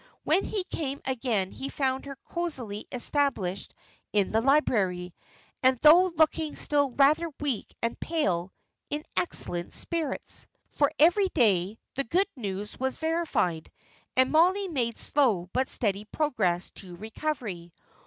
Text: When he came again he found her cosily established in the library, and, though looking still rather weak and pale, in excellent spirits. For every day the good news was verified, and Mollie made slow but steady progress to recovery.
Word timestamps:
When 0.23 0.43
he 0.43 0.63
came 0.63 0.99
again 1.05 1.51
he 1.51 1.69
found 1.69 2.05
her 2.05 2.15
cosily 2.23 2.87
established 2.91 3.75
in 4.13 4.31
the 4.31 4.41
library, 4.41 5.13
and, 5.61 5.77
though 5.81 6.07
looking 6.17 6.55
still 6.55 6.89
rather 6.89 7.31
weak 7.39 7.75
and 7.83 7.99
pale, 7.99 8.51
in 8.89 9.03
excellent 9.15 9.73
spirits. 9.73 10.47
For 10.71 10.91
every 10.97 11.27
day 11.29 11.77
the 11.93 12.03
good 12.03 12.25
news 12.35 12.79
was 12.79 12.97
verified, 12.97 13.71
and 14.15 14.31
Mollie 14.31 14.69
made 14.69 14.97
slow 14.97 15.51
but 15.53 15.69
steady 15.69 16.05
progress 16.05 16.71
to 16.77 16.95
recovery. 16.95 17.71